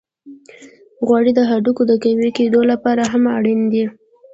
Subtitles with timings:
[1.05, 3.85] غوړې د هډوکو د قوی کیدو لپاره هم اړینې دي.